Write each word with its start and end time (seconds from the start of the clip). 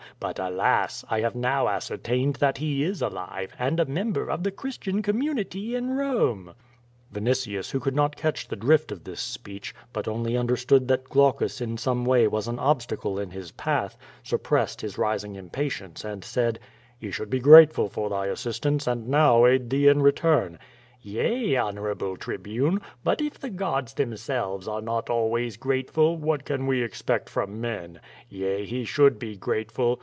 But, 0.19 0.37
alas! 0.37 1.03
I 1.09 1.21
have 1.21 1.33
now 1.33 1.67
ascertained 1.67 2.35
that 2.35 2.59
he 2.59 2.83
is 2.83 3.01
alive, 3.01 3.55
and 3.57 3.79
a 3.79 3.85
member 3.85 4.29
of 4.29 4.43
the 4.43 4.51
Christian 4.51 5.01
community 5.01 5.73
in 5.73 5.87
Borne/* 5.87 5.95
QVO 5.97 5.97
VADI8. 5.97 6.45
131 7.15 7.25
Vinitins, 7.63 7.71
who 7.71 7.79
could 7.79 7.95
not 7.95 8.15
catch 8.15 8.47
the 8.47 8.55
drift 8.55 8.91
of 8.91 9.03
this 9.03 9.19
speech, 9.19 9.73
but 9.91 10.07
only 10.07 10.37
understood 10.37 10.87
that 10.89 11.05
Glaucus 11.09 11.59
in 11.59 11.75
some 11.75 12.05
way 12.05 12.27
was 12.27 12.47
an 12.47 12.59
obstacle 12.59 13.17
in 13.17 13.31
his 13.31 13.51
path, 13.53 13.97
suppressed 14.21 14.81
his 14.81 14.99
rising 14.99 15.33
impatience, 15.35 16.05
and 16.05 16.23
said: 16.23 16.59
"He 16.99 17.09
should 17.09 17.31
be 17.31 17.39
grateful 17.39 17.89
for 17.89 18.07
thy 18.11 18.27
assistance 18.27 18.85
and 18.85 19.07
now 19.07 19.47
aid 19.47 19.71
thee 19.71 19.87
in 19.87 20.01
return/' 20.03 20.59
^TTea, 21.03 21.65
honorable 21.65 22.15
Tribune. 22.15 22.79
But 23.03 23.21
if 23.21 23.39
the 23.39 23.49
gods 23.49 23.95
themselves 23.95 24.67
are 24.67 24.81
not 24.83 25.09
always 25.09 25.57
grateful, 25.57 26.15
what 26.15 26.45
can 26.45 26.67
we 26.67 26.83
expect 26.83 27.27
from 27.27 27.59
men? 27.59 27.99
Yea, 28.29 28.65
he 28.67 28.85
should 28.85 29.17
be 29.17 29.35
grateful. 29.35 29.99